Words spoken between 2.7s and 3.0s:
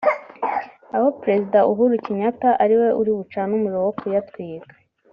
we